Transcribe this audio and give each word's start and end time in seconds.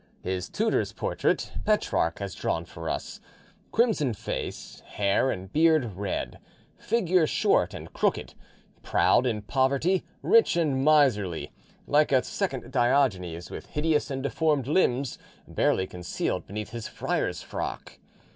His 0.23 0.49
tutor's 0.49 0.93
portrait 0.93 1.51
Petrarch 1.63 2.17
has 2.17 2.33
drawn 2.33 2.65
for 2.65 2.89
us: 2.89 3.21
crimson 3.71 4.15
face, 4.15 4.79
hair 4.83 5.29
and 5.29 5.53
beard 5.53 5.95
red, 5.95 6.39
figure 6.75 7.27
short 7.27 7.75
and 7.75 7.93
crooked; 7.93 8.33
proud 8.81 9.27
in 9.27 9.43
poverty, 9.43 10.03
rich 10.23 10.55
and 10.55 10.83
miserly; 10.83 11.51
like 11.85 12.11
a 12.11 12.23
second 12.23 12.71
Diogenes, 12.71 13.51
with 13.51 13.67
hideous 13.67 14.09
and 14.09 14.23
deformed 14.23 14.67
limbs 14.67 15.19
barely 15.47 15.85
concealed 15.85 16.47
beneath 16.47 16.71
his 16.71 16.87
friar's 16.87 17.43
frock. 17.43 17.99